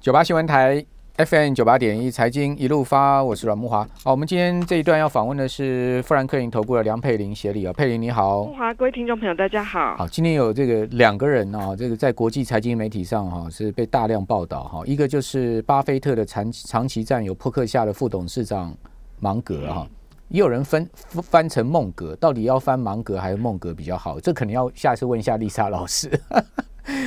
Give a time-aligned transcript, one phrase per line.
[0.00, 0.84] 九八新闻台
[1.16, 3.84] FM 九八点一财经一路发，我是阮木华。
[4.04, 8.44] 好，我们今天这一段要访问的是富兰克林投顾的梁佩玲协理啊，佩玲你好。
[8.44, 9.96] 木华，各位听众朋友大家好。
[9.96, 18.72] 好，今天有这个两个人啊，这个在国际财经媒体上哈是被大量报道哈，一个就是巴菲特的长长期战友扑克下的副董事长
[19.18, 19.84] 芒格哈，
[20.28, 24.20] 也有人分翻成孟格，到底要翻芒格还是孟格比较好？
[24.20, 26.08] 这肯定要下次问一下丽莎老师。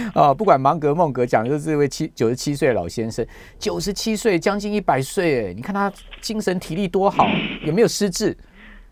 [0.13, 3.25] 啊，不管芒格、孟格，讲的是这位七九十七岁的老先生，
[3.59, 7.25] 九十七岁，将近一百岁，哎，你看他精神体力多好，
[7.65, 8.35] 有没有失智？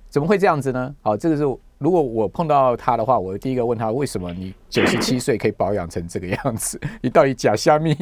[0.09, 0.95] 怎么会这样子呢？
[1.01, 1.43] 好，这个是
[1.77, 6.79] 如果我碰到他的话，我第一个问他，为什么你九十七岁可以保养成这个样子？
[7.01, 7.95] 你到底假虾米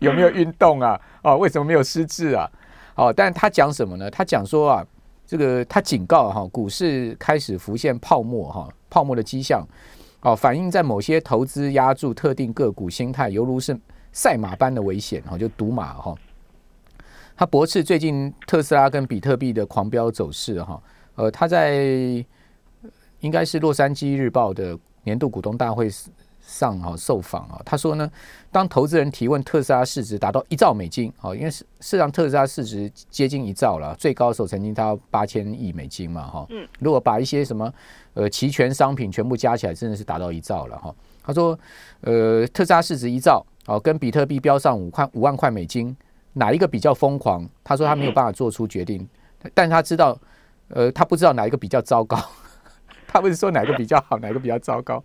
[0.00, 1.00] 有没有运动啊？
[1.22, 2.48] 啊，为什么没有失智啊？
[2.94, 4.10] 哦，但他讲什么呢？
[4.10, 4.86] 他讲说啊，
[5.26, 9.66] 这个他警告哈，股市开始浮现泡沫哈，泡沫的迹象。
[10.20, 13.78] 哦，反映在某些投资压住特定个股心态，犹如是
[14.12, 16.14] 赛马般的危险哈，就赌马哈。
[17.36, 20.82] 他驳斥最近特斯拉跟比特币的狂飙走势哈。
[21.14, 21.74] 呃，他在
[23.20, 25.88] 应该是洛杉矶日报的年度股东大会。
[26.48, 28.10] 上哈受访啊，他说呢，
[28.50, 37.70] 当投资人提问特斯拉市值达到一兆美金，哦，因为市市场特斯拉市值接近一兆了，最高的时候曾经到八千亿美金嘛，哈，嗯，如果把一些什么
[38.14, 40.94] 呃期权商品全部加起来，真的是达到一兆了哈。
[41.22, 41.56] 他说，
[42.00, 45.94] 呃，特斯拉市值一兆，哦，跟比特币标上五块五万块美金，
[46.32, 47.46] 哪一个比较疯狂？
[47.62, 49.06] 他说他没有办法做出决定，
[49.52, 50.18] 但他知道，
[50.68, 52.18] 呃，他不知道哪一个比较糟糕，
[53.06, 55.04] 他不是说哪个比较好，哪个比较糟糕，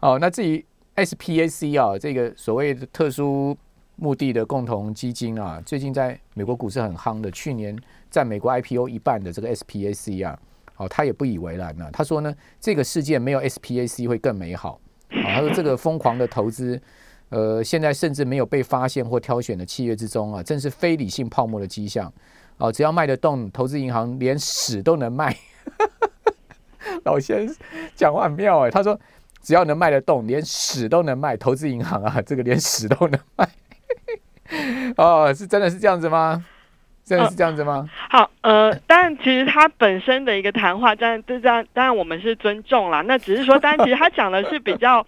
[0.00, 0.62] 哦，那至于。
[0.96, 3.56] SPAC 啊，这个所谓的特殊
[3.96, 7.30] 目的的共同基金啊，最近在美国股市很夯的。
[7.30, 7.76] 去年
[8.10, 10.38] 在美国 IPO 一半的这个 SPAC 啊，
[10.76, 11.88] 哦，他也不以为然呢。
[11.92, 14.78] 他说呢，这个世界没有 SPAC 会更美好。
[15.10, 16.80] 啊，他说这个疯狂的投资，
[17.30, 22.12] 呃，现在甚至没有被发现或挑选的企业之中啊，正是非理性泡沫的迹象。
[22.58, 25.34] 哦，只要卖得动，投资银行连屎都能卖。
[27.04, 27.56] 老先生
[27.94, 28.98] 讲话很妙哎，他说。
[29.42, 31.36] 只要能卖得动，连屎都能卖。
[31.36, 33.48] 投资银行啊， 这个连屎都能卖。
[34.96, 36.44] 哦，是真的是这样子吗？
[37.04, 37.88] 真的是这样子吗？
[38.08, 43.02] 好，呃，但，其实他本身的一个谈话，当然，这样，当然我们是尊重啦。
[43.02, 45.04] 那只是说，但，其实他讲的是比较。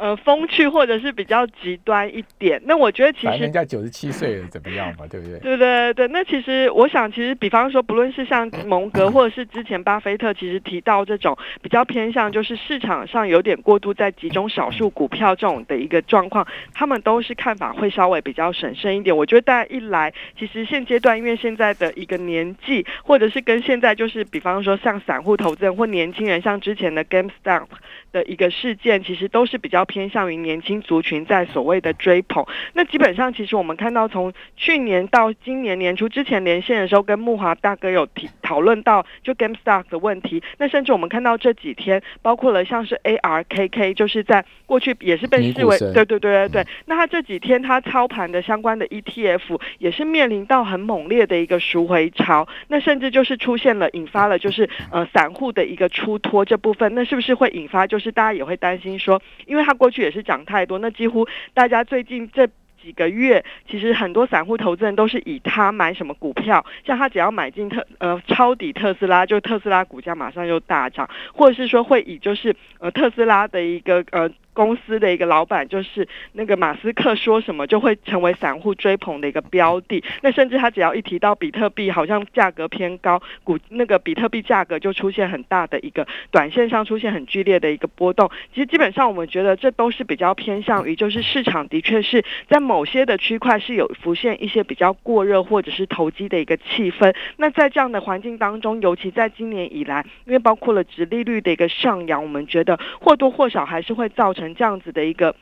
[0.00, 5.38] 呃，风趣或者是比较极端一点，那我觉得其实人家九十七岁了，怎么样嘛，对不对？
[5.40, 19.14] 对对对，那其实我想，其实比方说，不论是像蒙格，或者是之前巴菲特，其实提到这种比较偏向就是市场上有点过度在集中少数股票这种的一个状况，他们都是看法会稍微比较审慎一点。
[19.14, 27.66] 我觉得大家一来，其实现阶段因为现在的一个年纪，或者是跟现在就是比方说像散户投资人或年轻人，像之前的 GameStop
[28.12, 29.86] 的一个事件，其实都是比较。
[29.90, 59.74] 偏向于年轻族群在所谓的追捧，那基本上其实我们看到从去年到今年年初之前连线的时候，跟木华大哥有提讨论到就 GameStop 的问题，那甚至我们看到这几天，包括了像是 ARKK，就是在过去也是被视为对对对对对，那他这几天他操盘的相关的 ETF 也是面临到很猛烈的一个赎回潮，那甚至就是出现了引发了就是呃散户的一个出脱这部分，那是不是会引发就是大家也会担心说，因为他。
[59.80, 62.46] 过去也是涨太多，那几乎大家最近这
[62.82, 74.30] 几个月，其实很多散户投资人都是以他买什么股票，像他只要买进特呃抄底特斯拉，就特斯拉股价马上就大涨，或者是说会以就是呃特斯拉的一个呃。
[74.60, 80.04] 公司的一个老板就是那个马斯克说什么就会成为散户追捧的一个标的。
[80.20, 88.30] 那甚至他只要一提到比特币，好像价格偏高，股那个比特币价格就出现很大的一个短线上出现很剧烈的一个波动。
[88.52, 97.14] 其实基本上我们觉得这都是比较偏向于，就是市场的确是在某些的区块是有浮现一些比较过热或者是投机的一个气氛。
[97.38, 104.49] 那在这样的环境当中，尤其在今年以来，因为包括了殖利率的一个上扬，我们觉得或多或少还是会造成。
[104.54, 105.34] 这样子的一个。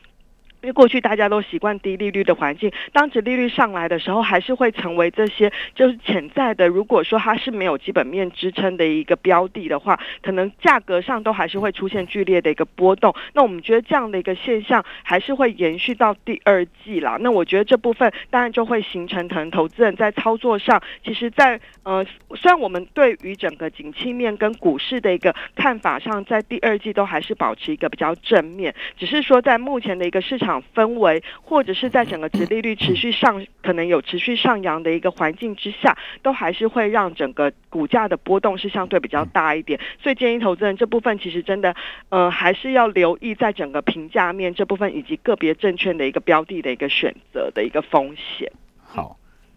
[0.61, 6.67] 因为过去大家都习惯低利率的环境，当值利率上来的时候，还是会成为这些就是潜在的。
[6.67, 13.15] 如果说它是没有基本面支撑的一个标的的话，可能价格上都还是会出现剧烈的一个波动。
[13.33, 17.15] 那我们觉得这样的一个现象还是会延续到第二季啦。
[17.21, 22.05] 那我觉得这部分当然就会形成可能投资人在操作上，其实，在呃，
[22.35, 30.48] 虽然我们对于整个景气面跟股市的一个看法上，在第二季都还是保持一个比较正面，只是说在目前的一个市场。
[30.73, 39.79] 氛围，或者是在整个殖利率持续上，可能有持续上扬的一个环境之下，都还是会让整个股价的波动是相对比较大一点。
[40.01, 41.75] 所以建议投资人这部分其实真的，
[42.09, 48.51] 呃，还是要留意在整个评价面这部分以及个别证券的一个标的的一个选择的一个风险。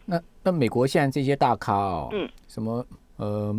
[0.05, 2.85] 那那美国现在这些大咖哦，嗯，什么
[3.17, 3.55] 呃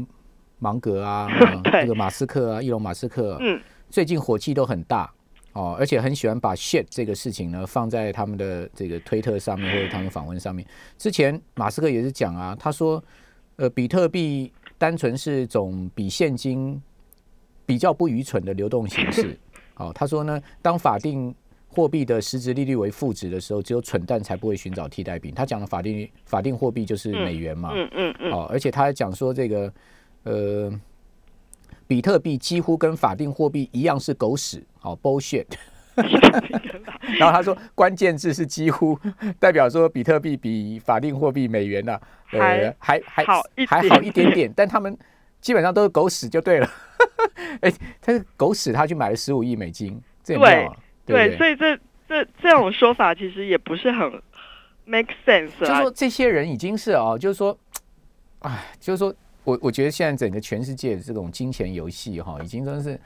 [0.59, 1.29] 芒格啊，
[1.63, 3.59] 对这个马斯克啊，伊隆马斯克，嗯，
[3.89, 5.09] 最近火气都很大
[5.53, 10.67] 哦，而且很喜欢把 shit 这个事情呢放在他们的这个推特上面或者他们访问上面。
[10.97, 13.03] 之前马斯克也是讲啊，他说
[13.55, 16.81] 呃比特币单纯是种比现金
[17.65, 19.37] 比较不愚蠢的流动形式。
[19.75, 21.33] 哦，他说呢，当法定
[21.67, 25.33] 货币的实质利率为负值的时候，只有蠢蛋才不会寻找替代品。
[25.33, 29.73] 他讲的法定法定货币就是美元嘛，嗯嗯嗯，哦，而且他还讲说这个
[30.23, 30.71] 呃，
[31.87, 35.45] 比特币几乎跟法定货币一样是狗屎，好、bullshit。
[37.19, 38.97] 然后他说，关键字是几乎，
[39.39, 41.99] 代表说比特币比法定货币美元呐、
[42.31, 44.97] 呃，还还好还好一点点，但他们
[45.39, 46.67] 基本上都是狗屎就对了。
[47.61, 47.71] 哎，
[48.01, 50.67] 他是狗屎，他去买了十五亿美金，对不对，
[51.05, 51.37] 对？
[51.37, 51.77] 所以这
[52.07, 54.11] 这这种说法其实也不是很
[54.85, 55.91] make sense 啊就是说。
[55.91, 57.55] 这些人已经是哦，就是说，
[58.39, 62.99] 哎，就是说我我觉得现在整个全世界的这种金钱游戏哈、已经真的是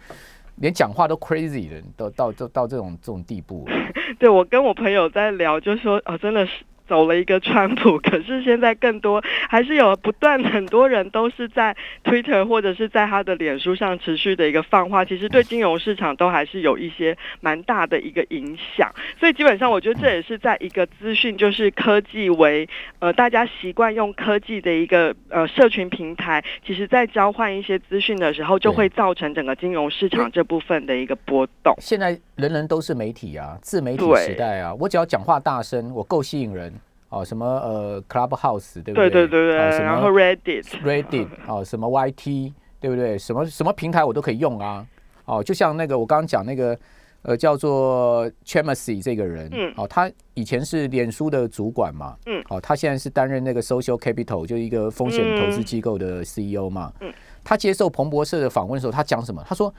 [0.58, 3.74] 连讲话都 crazy 了，都到到到这种这种地步了。
[4.20, 6.52] 对我跟我朋友在聊，就说啊，真的是。
[6.88, 18.92] 走了一个川普， 可是现在更多还是有不断很多人都是在 Twitter 或者是在他的脸书上持续的一个放话，其实对金融市场都还是有一些蛮大的一个影响。
[19.20, 22.68] 所以基本上我觉得这也是在一个资讯就是科技为
[23.00, 31.76] 呃大家习惯用科技的一个呃社群平台，其实在交换一些资讯的时候，就会造成整个金融市场这部分的一个波动。
[31.80, 36.72] 现在人人都是媒体啊，自媒体时代啊，我只要讲话大声，我够吸引人
[37.10, 43.18] 哦，什么呃 Clubhouse 对不对对对对对，哦什然后 Reddit Reddit 哦，什么 YT 对不对？
[43.18, 44.86] 什么什么平台我都可以用啊。
[45.26, 46.78] 哦，就像那个我刚刚讲那个
[47.24, 57.12] 呃叫做 Chamacy 这个人，嗯哦，他以前是脸书的主管嘛，嗯，哦，他现在是担任那个 Social Capital 就一个风险投资机构的 CEO 嘛，嗯，
[57.44, 59.44] 他接受彭博社的访问的时候，他讲什么？
[59.46, 59.74] 他说，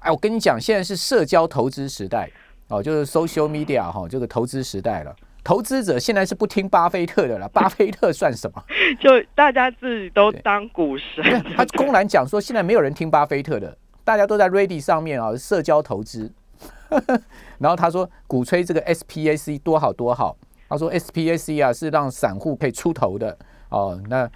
[0.00, 2.30] 哎，我跟你讲，现在是社交投资时代，
[2.68, 5.14] 哦，就是 Social Media 哈、这个投资时代了。
[5.44, 8.62] 投资者现在是不听巴菲特的了， 巴菲特算什么？
[9.00, 11.22] 就大家自己都当股神，
[11.56, 16.32] 他公然讲说，现在没有人听巴菲特的，大家都在 Ready 上面啊，社交投资。
[17.58, 20.36] 然后他说鼓吹这个 SPAC 多好多好，
[20.68, 23.36] 他说 SPAC 啊是让散户可以出头的
[23.70, 24.00] 哦。
[24.08, 24.30] 那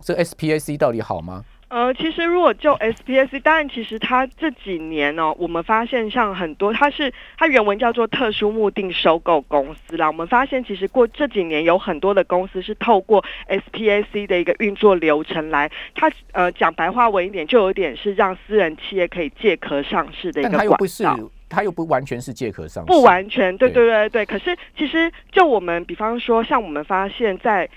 [0.00, 1.44] 这 SPAC 到底好吗？
[1.68, 10.06] 呃，其实如果就 SPSC，当然其实它这几年呢、我们发现像很多，它是它原文叫做特殊目的收购公司啦。
[10.06, 21.18] 我们发现其实过这几年有很多的公司是透过 SPAC 的一个运作流程来，它呃讲白话文一点，就有点是让私人企业可以借壳上市的一但个管他又不是道。，
[21.48, 24.26] 它又不完全是借壳上市，不完全，对对对对对。
[24.26, 27.68] 可是其实就我们比方说，像我们发现，在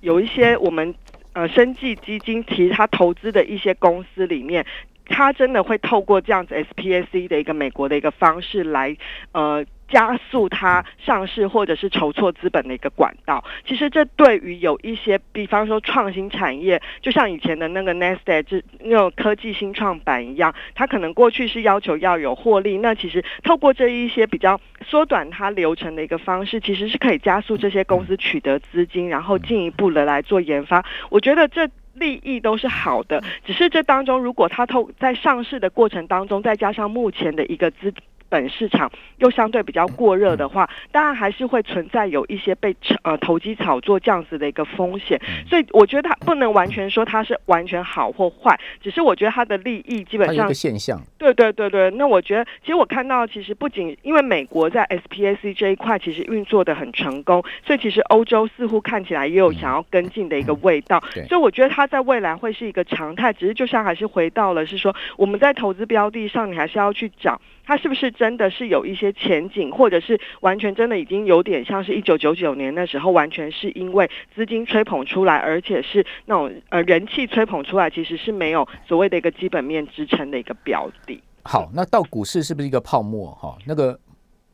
[0.00, 0.94] 有一些我们
[1.32, 4.64] 呃生计基金其他投资的一些公司里面。
[5.04, 8.96] 它真的会透过这样子 SPAC 的一个美国的一个方式来，
[9.32, 9.62] 呃，
[9.92, 13.44] 加速它上市或者是筹措资本的一个管道。
[13.66, 30.82] 其实这对于有一些，比方说创新产业，就像以前的那个 Nasdaq 这那种科技新创板一样，它可能过去是要求要有获利，那其实透过这一些比较缩短它流程的一个方式，其实是可以加速这些公司取得资金，然后进一步的来做研发。
[31.10, 31.68] 我觉得这。
[31.94, 37.92] 利益都是好的，只是这当中，如果它透在上市的过程当中，再加上目前的一个资
[38.32, 45.20] 本市场又相对比较过热的话，当然还是会存在有一些被呃投机炒作这样子的一个风险。
[45.46, 61.02] 所以我觉得它不能完全说它是完全好或坏，只是我觉得它的利益基本上现象，对对对对，那我觉得其实我看到，其实不仅因为美国在 SPAC 这一块其实运作的很成功，所以其实欧洲似乎看起来也有想要跟进的一个味道。
[61.12, 61.26] 对。
[61.26, 81.20] 所以我觉得它在未来会是一个常态，只是就像还是回到了是说我们在投资标的上，你还是要去找它是不是真的是有一些前景，或者是完全真的已经有点像是一九九九年那时候，完全是因为资金吹捧出来，而且是那种呃人气吹捧出来，其实是没有所谓的一个基本面支撑的一个标的。
[81.42, 83.32] 好，那到股市是不是一个泡沫？
[83.32, 83.98] 哈，那个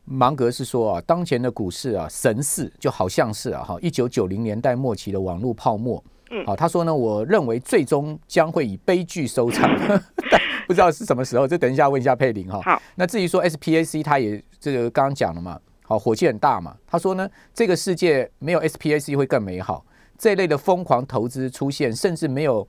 [0.03, 6.03] 芒格是说啊，当前的股市啊，神似就好像是啊，哈，一九九零年代末期的网络泡沫。
[6.31, 9.69] 嗯好，他说呢，我认为最终将会以悲剧收场，
[10.31, 12.61] 但不知道是什么时候，这等一下问一下佩玲哈。
[12.61, 16.75] 好，那至于说 SPAC，他也这个刚刚讲了嘛，好，火气很大嘛。
[16.85, 19.83] 他说呢，这个世界没有 SPAC 会更美好。
[20.17, 22.67] 这一类的疯狂投资出现，甚至没有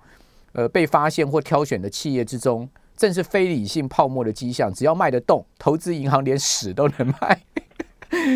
[0.53, 4.73] 呃被发现或挑选的企业之中，正是非理性泡沫的迹象。
[4.73, 7.43] 只要卖得动，投资银行连屎都能卖。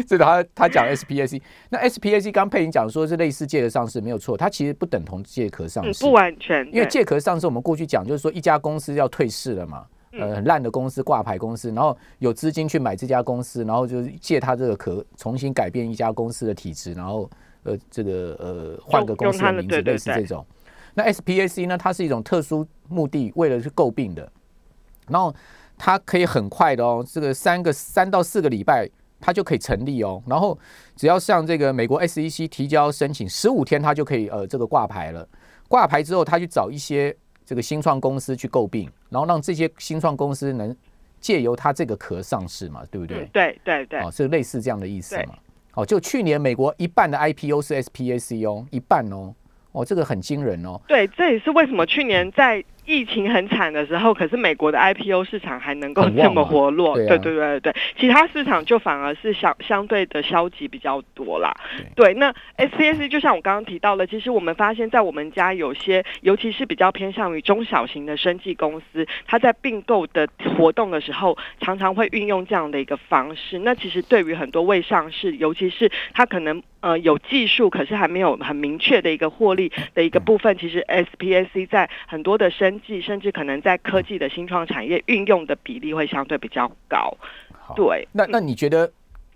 [0.06, 17.28] 这个他他讲 SPAC，那 SPAC 刚佩莹讲说是类似借壳上市没有错，它其实不等同借壳上市，不完全，因为借壳上市我们过去讲就是说一家公司要退市了嘛，呃，很烂的公司挂牌公司，然后有资金去买这家公司，然后就是借它这个壳重新改变一家公司的体制，然后
[17.64, 20.44] 呃这个呃换个公司的名字，类似这种。
[20.94, 24.30] 那 SPAC 呢，它是一种特殊目的，为了去诟病的，
[25.08, 25.34] 然后。
[25.76, 28.88] 它可以很快的哦，这个三个三到四个礼拜，
[29.24, 30.22] 它就可以成立哦。
[30.26, 30.58] 然后
[30.94, 35.26] 只要向这个美国 SEC 提交申请，十五天它就可以呃这个挂牌了。
[35.66, 37.16] 挂牌之后，他去找一些
[37.46, 40.76] 这个新创公司去诟病，然后让这些新创公司能
[41.20, 43.24] 借由它这个壳上市嘛，对不对？
[43.32, 45.34] 对对对，哦，是类似这样的意思嘛。
[45.72, 49.34] 哦，就去年美国一半的 IPO 是 SPAC 哦，一半哦，
[49.72, 50.78] 哦，这个很惊人哦。
[50.86, 52.62] 对，这也是为什么去年在。
[52.86, 61.54] 疫情很惨的时候，可是美国的 IPO 市场还能够这么活络，对对对对对，其他市场就反而是相相对的消极比较多啦。
[61.94, 73.58] 对，那 SPAC 就像我刚刚提到了，其实我们发现，在我们家有些，尤其是比较偏向于中小型的生技公司，它在并购的活动的时候，常常会运用这样的一个方式。
[73.60, 82.50] 那其实对于很多未上市，尤其是它可能呃有技术，可是还没有很明确的一个获利的一个部分，其实 SPAC 在很多的
[83.02, 87.16] 甚至可能在科技的新创产业运用的比例会相对比较高。
[87.74, 88.90] 对，那那你觉得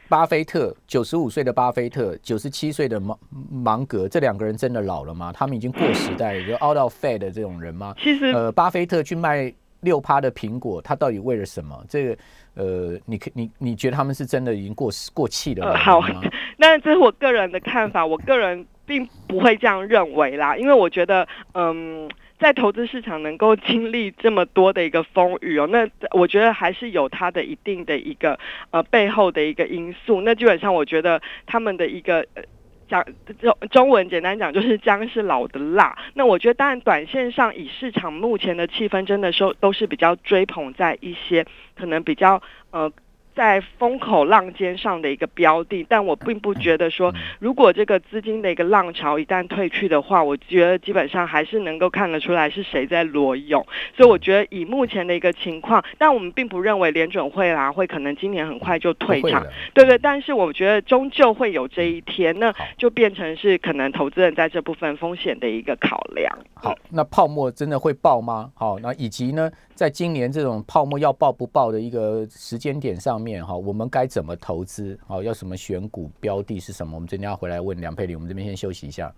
[0.06, 3.18] 巴菲特九十五岁的巴菲特，九十七岁的芒
[3.50, 5.32] 芒格这两个人真的老了吗？
[5.32, 7.94] 他们已经过时代，就 out of fad 的这种人吗？
[7.98, 11.82] 其实，呃，巴菲特去卖六趴的苹果，他到底为了什么？
[11.88, 12.16] 这个，
[12.54, 15.74] 呃，你可你你觉得他们是真的已经过过气了？
[15.76, 16.02] 好，
[16.58, 22.08] 那这是我个人的看法，我个人并不会这样认为啦，因为我觉得，嗯。
[22.38, 28.38] 在投资市场能够经历这么多的一个风雨哦，那我觉得还是有它的一定的一个
[28.70, 30.20] 呃背后的一个因素。
[30.20, 32.42] 那基本上我觉得他们的一个呃
[32.88, 33.04] 讲
[33.40, 35.98] 中中文简单讲就是姜是老的辣。
[36.14, 41.44] 那我觉得当然短线上以市场目前的气氛，真的说都是比较追捧在一些
[41.76, 42.92] 可能比较呃。
[43.38, 53.64] 在风口浪尖上的一个标的，但我并不觉得说，如果这个资金的一个浪潮一旦退去的话，我觉得基本上还是能够看得出来是谁在裸泳。
[53.96, 59.96] 所以我觉得以目前的一个情况，但我们并不认为联准会啦会可能今年很快就退场，对对。
[59.98, 66.36] 但是我觉得终究会有这一天，那就变成是可能投资人在这部分风险的一个考量。
[66.54, 68.50] 好，那泡沫真的会爆吗？
[68.56, 73.46] 好，那以及呢，在今年这种泡沫要爆不爆的一个时间点上面。
[73.46, 74.98] 哈，我们该怎么投资？
[75.06, 76.96] 好，要什么选股标的是什么？
[76.96, 78.16] 我们今天要回来问梁佩玲。
[78.16, 79.14] 我们这边先休息一下。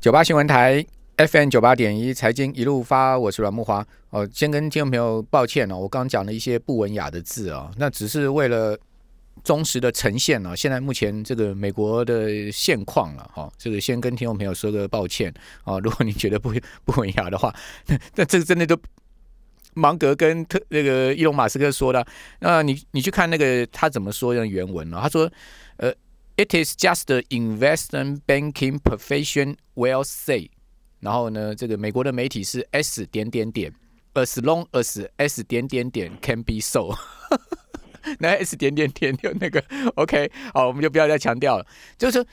[0.00, 0.82] 九八新闻台
[1.18, 3.86] FM 九八点一财经一路发，我是阮木华。
[4.08, 8.78] 哦，先跟听众朋友抱歉哦，我刚刚讲了一些不文雅的字啊，那只是为了
[9.44, 10.56] 忠实的呈现啊。
[10.56, 15.30] 现在目前这个美国的现况了哈，这个先跟听众朋友说个抱歉
[15.64, 15.78] 啊。
[15.80, 16.50] 如果你觉得不
[16.86, 17.54] 不文雅的话，
[17.88, 18.74] 那那这个真的都。
[19.78, 22.04] 芒格跟特那个伊隆马斯克说的，
[22.40, 24.98] 那你你去看那个他怎么说的原文呢？
[25.00, 25.30] 他说，
[25.76, 25.92] 呃
[26.36, 30.50] ，It is just the investment banking profession will say。
[31.00, 33.72] 然后呢，这个美国的媒体是 S 点点点
[34.14, 36.88] ，as long as S 点点点 can be so。
[38.18, 39.62] 那 S 点点点就那个
[39.94, 41.66] OK，好，我们就不要再强调了。
[41.98, 42.24] 就是，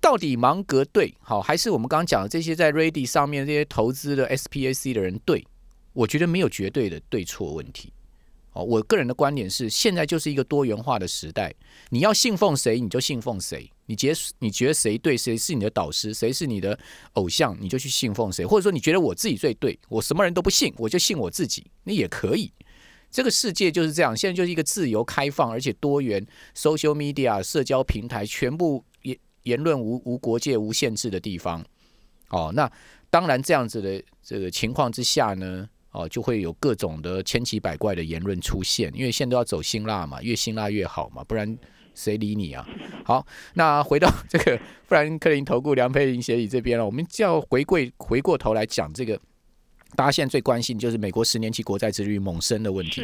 [0.00, 5.44] 到底芒格对好，还是我们刚刚讲的这些在 Ready 上面这些投资的 SPAC 的人对？
[5.92, 7.92] 我觉得没有绝对的对错问题，
[8.52, 11.54] 哦，我个人的观点是，现在就是一个多元化的时代，
[11.90, 16.78] 你要信奉谁你就信奉谁，你觉你觉得谁对，谁是你的导师，谁是你的
[17.14, 22.52] 偶像，你就去信奉谁，或者说你觉得我自己最对，我什么人都不信，我就信我自己，那也可以。
[23.10, 31.64] 这个世界就是这样，现在就是一个自由开放而且多元，social media 社交平台全部言言论无无国界无限制的地方。
[32.28, 32.70] 哦，那
[33.08, 35.66] 当然这样子的这个情况之下呢？
[35.98, 41.58] 哦，就会有各种的千奇百怪的言论出现，因为现在都要走辛辣嘛，越辛辣越好嘛，不然
[41.92, 42.64] 谁理你啊？
[43.04, 49.18] 好，那回到 这个富兰克林投顾梁佩玲协议这边了，我们就要回归回过头来讲这个，
[49.96, 53.02] 大家现在最关心就是美国十年期国债殖率猛升的问题。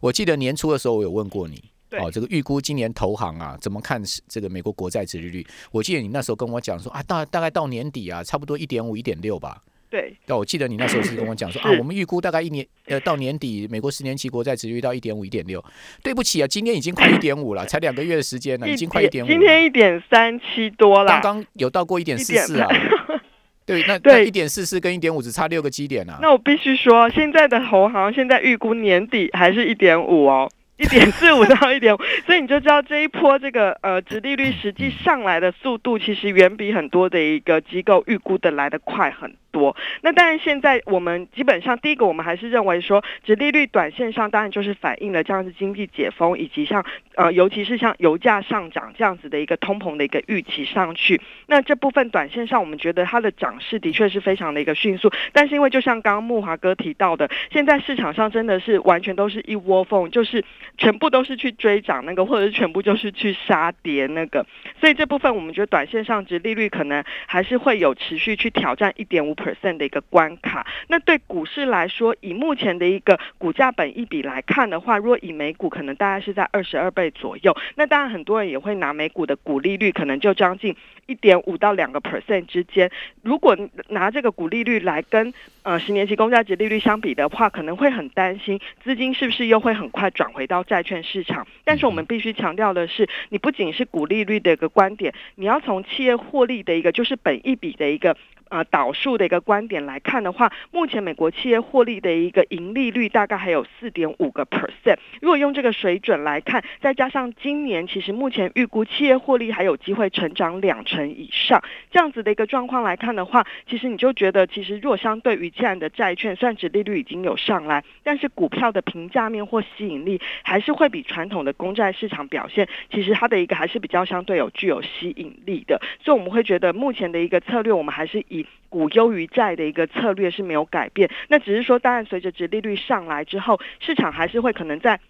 [0.00, 1.60] 我记得年初的时候我有问过你，
[1.98, 5.44] 哦，这个预估今年投行啊怎么看这个美国国债殖利率？
[5.72, 9.60] 我记得你那时候跟我讲说啊，大大概到年底啊，差不多一点五、一点六吧。
[9.88, 15.64] 对，但我记得你那时候是跟我讲说 啊，我们预估大概一年呃到年底，美国十年期国债值率到一点五、一点六。
[16.02, 19.28] 对不起啊，今天已经快一点五了，才两个月的时间呢，已经快一点五。
[19.28, 22.68] 今天一点三七多了，刚刚有到过一点四四啊。
[23.64, 26.18] 对，那对一点四四跟一点五只差六个基点啊。
[26.22, 30.48] 那我必须说，现在的投行现在预估年底还是一点五哦。
[30.76, 39.74] 一点四五 到一点五， 所以你就知道这一波这个呃，殖利率实际上来的速度，其实远比很多的一个机构预估的来的快很多。
[40.02, 51.18] 那当然，现在我们基本上第一个，我们还是认为说，殖利率短线上当然就是反映了这样子经济解封，以及像呃，尤其是像油价上涨这样子的一个通膨的一个预期上去。
[51.46, 55.10] 那这部分短线上，我们觉得它的涨势的确是非常的一个迅速。
[55.32, 60.44] 但是因为就像刚刚木华哥提到的，现在市场上真的是完全都是一窝蜂，就是。
[60.78, 64.46] 全部都是去追涨那个，或者是全部就是去杀跌那个，
[64.80, 70.66] 所以这部分我们觉得短线上值利率可能还是会有持续去挑战一点五 percent 的一个关卡。
[70.88, 80.74] 那对股市来说，以目前的一个股价本一比来看的话，如果以美股可能大概是在二十二倍左右，那当然很多人也会拿美股的股利率可能就将近
[81.06, 82.90] 一点五到两个 percent 之间。
[83.22, 83.56] 如果
[83.88, 85.32] 拿这个股利率来跟
[85.62, 90.55] 呃十年期公债值利率相比的话，可能会很担心资金是不是又会很快转回到。
[90.62, 98.16] 债券市场，但是我们必须强调的是，你不仅是股利率的一个观点，你要从企业获利的一个，就是本一笔的一个。
[98.48, 104.96] 呃，导数的一个观点来看的话，目前美国企业获利的一个盈利率大概还有四点五个 percent。
[105.20, 111.60] 如果用这个水准来看，再加上今年其实目前预估企业获利还有机会成长两成以上，
[111.90, 125.80] 这样子的一个状况来看的话，其实你就觉得，其实若相对于这样的债券，虽然值利率已经有上来，但是股票的评价面或吸引力还是会比传统的公债市场表现，其实它的一个还是比较相对有具有吸引力的。
[126.00, 128.35] 所以我们会觉得，目前的一个策略，我们还是以。
[128.68, 135.00] 股优于债的一个策略是没有改变，那只是说，当然随着殖利率上来之后，市场还是会可能在。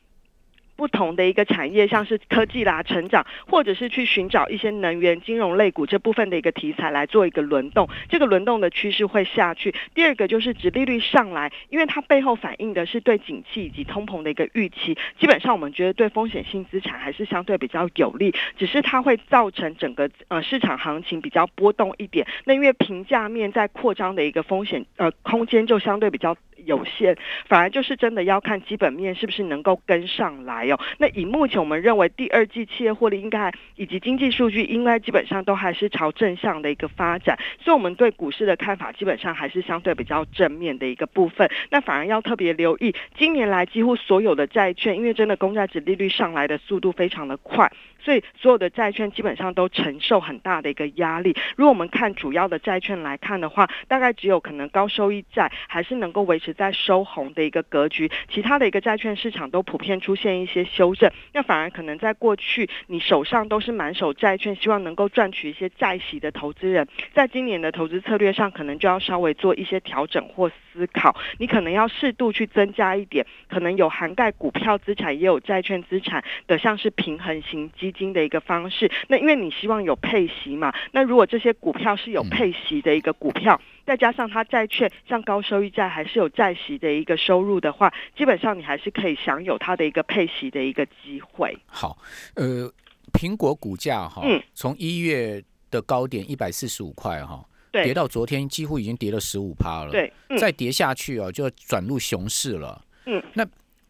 [0.76, 9.74] 不同的一个产业，像是科技啦、成长，或者是去寻找一些能源、金融类股这部分的一个题材来做一个轮动，这个轮动的趋势会下去。
[9.94, 14.96] 第二个就是指利率上来，因为它背后反映的是对景气以及通膨的一个预期。
[15.18, 22.26] 基本上我们觉得对风险性资产还是相对比较有利，只是它会造成整个呃市场行情比较波动一点。
[22.44, 26.36] 那因为平价面在扩张的一个风险呃空间就相对比较。
[26.66, 30.78] 有限，反而就是真的要看基本面是不是能够跟上来哦。
[30.98, 41.48] 那以目前我们认为第二季企业获利应该以及经济数据应该基本上都还是朝正向的一个发展，所以我们对股市的看法基本上还是相对比较正面的一个部分。
[41.70, 47.70] 那反而要特别留意，今年来几乎所有的债券，因为真的公债值利率上来的速度非常的快。
[48.06, 51.34] 所以所有的债券基本上都承受很大的一个压力。
[51.56, 61.10] 如果我们看主要的债券来看的话，大概只有可能高收益债还是能够维持在收红的一个格局，其他的一个债券市场都普遍出现一些修正。
[61.34, 71.16] 那反而可能在过去你手上都是满手债券，希望能够赚取一些债息的投资人，在今年的投资策略上，可能就要稍微做一些调整或思考。
[71.38, 77.95] 你可能要适度去增加一点，可能有涵盖股票资产也有债券资产的，像是平衡型基。
[77.98, 91.56] 金的一个方式，那因为你希望有配息嘛，那如果这些股票是有配息的一个股票，再加上它债券像高收益债还是有债息的一个收入的话，基本上你还是可以享有它的一个配息的一个机会。
[91.66, 91.96] 好，
[92.34, 92.70] 呃，
[93.12, 102.84] 苹果股价哈，嗯，从一月的高点一百四十五块哈，对，跌到昨天几乎已经跌了十五趴了，对，再跌下去啊，就要转入熊市了。
[103.06, 103.46] 嗯，那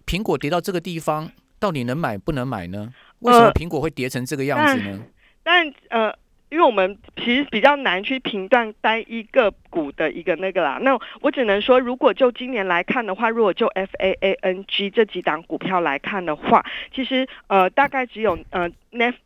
[0.06, 2.92] 苹果跌到这个地方，到底能买不能买呢？
[3.20, 5.04] 为什么苹果会跌成这个样子呢？
[5.42, 6.12] 但呃，
[6.48, 10.78] 因为我们其实比较难去评断单一个股的一个那个啦。
[10.80, 18.70] 那我只能说，如果就今年来看的话，如果就 F A A N G 这几档股票来看的话，其实呃，大概只有呃。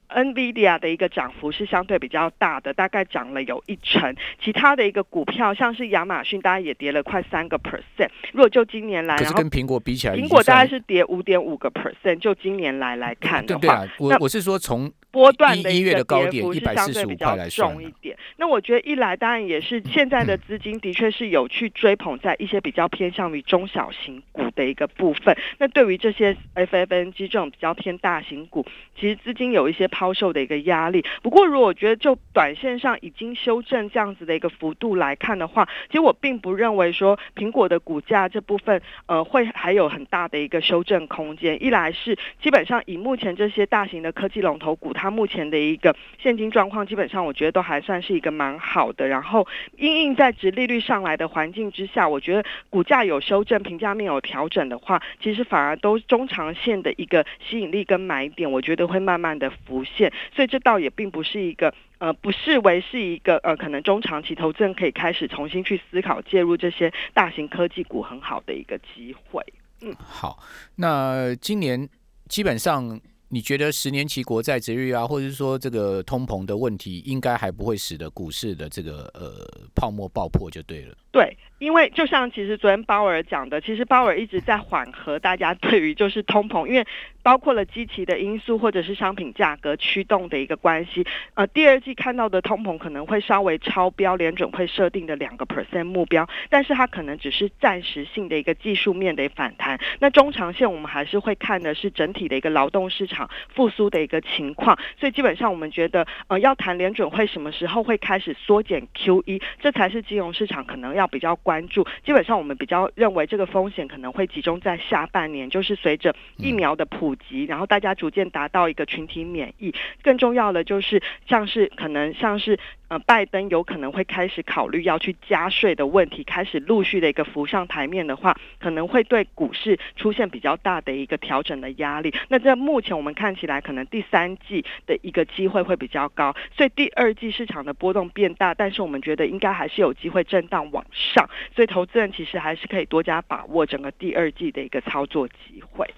[0.09, 4.13] NVIDIA 的一个涨幅是相对比较大的，大概涨了有一成。
[4.43, 8.09] 其他的一个股票，像是亚马逊，大概也跌了快三个 percent。
[8.33, 12.19] 如果就今年来，可是跟苹果比起来，苹果大概是跌五点五个 percent。
[12.19, 18.17] 就今年来来看的话，我我是说从波段的一月的高点一百四十五块来重一点。
[18.39, 24.23] 那我觉得一来当然也是现在的资金的确是有去追捧在一些比较偏向于中小型
[24.53, 25.37] 的一个部分。
[25.59, 28.65] 那对于这些 FFNG 这种比较偏大型股，
[28.99, 29.91] 其实资金有一些。
[29.91, 31.05] 抛售的一个压力。
[31.21, 41.61] 不过，如果我觉得就短线上已经修正这样子的一个幅度来看的话，其实我并不认为说苹果的股价这部分呃会还有很大的一个修正空间。
[41.61, 49.09] 一来是基本上以目前这些大型的科技龙头股，它目前的一个现金状况，基本上我觉得都还算是一个蛮好的。
[49.09, 59.85] 然后，因应在值利率上来的环境之下，我觉得股价有修正、评价面有调整的话，其实反而都中长线的一个吸引力跟买点，我觉得会慢慢的浮。
[59.85, 69.45] 现，所以这倒也并不是一个呃，不视为是一个呃，可能中长期投资人可以开始重新去思考介入这些大型科技股很好的一个机会。
[69.83, 70.39] 嗯，好，
[70.77, 71.89] 那今年
[72.29, 73.01] 基本上。
[73.33, 80.97] 你觉得十年期国债值率啊，或者是说这个通膨的问题，应该还不会使得股市的这个呃泡沫爆破就对了。
[81.13, 81.39] 对。
[81.61, 86.87] 因为就像其实昨天鲍尔讲的，其实鲍尔一直在缓和大家对于就是通膨，因为
[87.23, 91.07] 包括了基期的因素或者是商品价格驱动的一个关系。
[91.35, 99.79] 呃，第二季看到的通膨可能会稍微超标联准会设定的两个 percent 目标，但是它可能只是暂时性的一个技术面的反弹。
[99.99, 104.79] 那中长线我们还是会看的是整体的一个劳动市场复苏的一个情况。
[104.99, 111.39] 所以基本上我们觉得，呃，要谈联准会什么时候会开始缩减 QE，这才是金融市场可能要比较。
[111.50, 119.75] 关注，基本上我们比较认为这个风险可能会集中在下半年，就是随着疫苗的普及，然后大家逐渐达到一个群体免疫。
[120.03, 122.59] 更重要的就是像是可能像是。
[122.91, 132.13] 呃，拜登有可能会开始考虑要去加税的问题，开始陆续的一个浮上台面的话，可能会对股市出现比较大的一个调整的压力。
[132.27, 145.89] 那在目前我们看起来，可能第三季的一个机会会比较高，所以第二季市场的波动变大，但是我们觉得应该还是有机会震荡往上，所以投资人其实还是可以多加把握整个第二季的一个操作机会。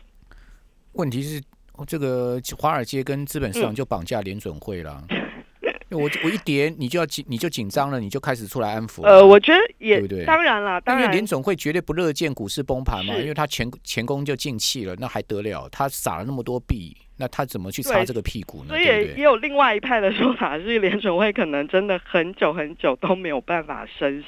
[0.92, 1.40] 问题是，
[1.86, 5.02] 这个华尔街跟资本市场就绑架联准会了。
[5.90, 9.02] 我我一跌，你就要紧，你就紧张了，你就开始出来安抚。
[9.02, 10.24] 呃，我觉得也对不对？
[10.24, 15.68] 当然了，当然，联总会绝对不乐见股市崩盘嘛，因为他前前功就尽弃了，那还得了？
[15.70, 18.68] 他撒了那么多币，那他怎么去擦这个屁股呢？
[18.68, 24.26] 所以也也有另外一派的说法，是联总会可能真的很久很久都没有办法升息。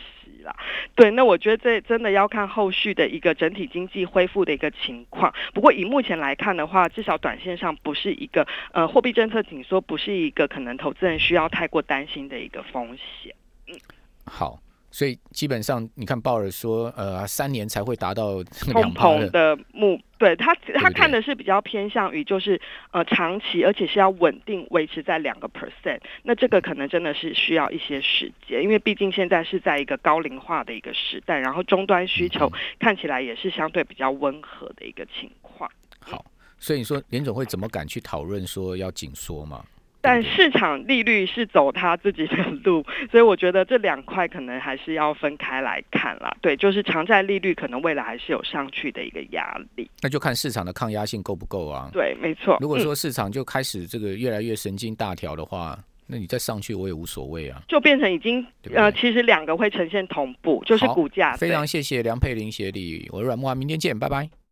[0.94, 5.32] 对，那我觉得这真的要看后续的一个整体经济恢复的一个情况。
[5.52, 13.34] 不过以目前来看的话，至少短线上不是一个呃货币政策紧缩，不是一个可能投资人需要太过担心的一个风险。
[13.68, 13.78] 嗯，
[14.26, 14.58] 好。
[14.94, 22.60] 所以基本上，你看鲍尔说，呃，三年才会达到通膨的目，对他他看的是比较偏向于就是
[22.92, 25.98] 呃长期，而且是要稳定维持在两个 percent。
[26.22, 35.68] 那这个可能真的是需要一些时间，因为毕竟现在是在一个高龄化的一个时代，然后终端需求看起来也是相对比较温和的一个情况。
[35.98, 36.24] 好，
[36.56, 39.64] 所以你说联总会怎么敢去讨论说要紧缩嘛？
[40.04, 46.36] 但市场利率是走他自己的路，所以我觉得这两块可能还是要分开来看啦。
[46.42, 51.88] 对，就是偿债利率可能未来还是有上去的一个压力，那就看市场的抗压性够不够啊。
[51.90, 52.58] 对，没错。
[52.60, 57.62] 如果说市场就开始这个越来越神经大条的话，那你再上去我也无所谓啊。
[57.66, 61.34] 就变成已经呃，其实两个会呈现同步，就是股价。
[61.34, 64.28] 非常谢谢梁佩玲协理，我是阮木华，明天见，拜拜。